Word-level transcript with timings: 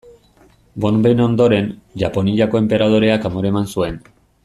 Bonben 0.85 1.21
ondoren, 1.27 1.67
Japoniako 2.05 2.61
enperadoreak 2.65 3.29
amore 3.33 3.53
eman 3.55 3.71
zuen. 3.77 4.01